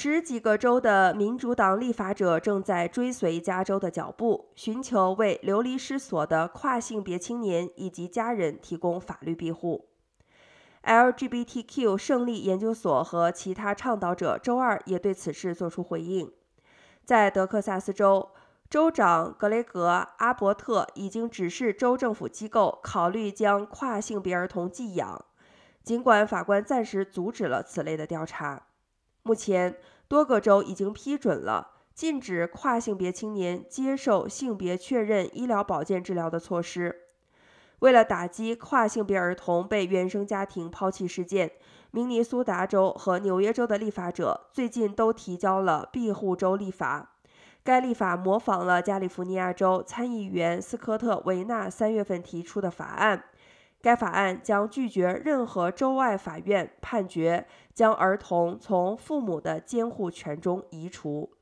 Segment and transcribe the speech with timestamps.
[0.00, 9.88] 十几个州的民主党立法者正在追随加州的脚步，寻求为流离失所的跨性别青年以及家人提供法律庇护。
[10.84, 16.32] LGBTQ 胜利研究所和其他倡导者周二也对此事作出回应。
[17.04, 18.30] 在德克萨斯州，
[18.70, 19.88] 州长格雷格·
[20.18, 25.24] 阿伯特已经指示州政府机构考虑将跨性别儿童寄养，
[25.82, 28.67] 尽管法官暂时阻止了此类的调查。
[29.22, 29.76] 目前，
[30.06, 37.00] 多个州已经批准了禁止跨性别青年接受性别确认医疗保健治疗的措施。
[37.80, 41.52] 为了打击跨性别儿童被原生家庭抛弃事件，
[41.90, 47.12] 明尼苏达州和纽约州的立法者最近都提交了庇护州立法。
[47.62, 53.24] 该立法模仿了加利福尼亚州参议员斯科特·维纳三月份提出的法案。
[53.80, 61.37] 该法案将拒绝任何州外法院判决将儿童从父母的监护权中移除。